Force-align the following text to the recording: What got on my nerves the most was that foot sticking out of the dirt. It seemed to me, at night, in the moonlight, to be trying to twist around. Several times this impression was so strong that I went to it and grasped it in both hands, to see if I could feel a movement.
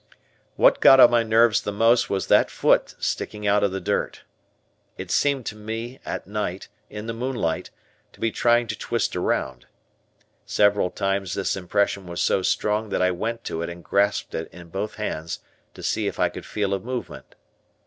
What 0.55 0.79
got 0.79 0.99
on 0.99 1.11
my 1.11 1.21
nerves 1.21 1.61
the 1.61 1.71
most 1.71 2.09
was 2.09 2.25
that 2.25 2.49
foot 2.49 2.95
sticking 2.97 3.45
out 3.45 3.63
of 3.63 3.71
the 3.71 3.79
dirt. 3.79 4.23
It 4.97 5.11
seemed 5.11 5.45
to 5.45 5.55
me, 5.55 5.99
at 6.03 6.25
night, 6.25 6.69
in 6.89 7.05
the 7.05 7.13
moonlight, 7.13 7.69
to 8.13 8.19
be 8.19 8.31
trying 8.31 8.65
to 8.65 8.75
twist 8.75 9.15
around. 9.15 9.67
Several 10.43 10.89
times 10.89 11.35
this 11.35 11.55
impression 11.55 12.07
was 12.07 12.19
so 12.19 12.41
strong 12.41 12.89
that 12.89 13.03
I 13.03 13.11
went 13.11 13.43
to 13.43 13.61
it 13.61 13.69
and 13.69 13.83
grasped 13.83 14.33
it 14.33 14.49
in 14.51 14.69
both 14.69 14.95
hands, 14.95 15.41
to 15.75 15.83
see 15.83 16.07
if 16.07 16.19
I 16.19 16.29
could 16.29 16.47
feel 16.47 16.73
a 16.73 16.79
movement. 16.79 17.35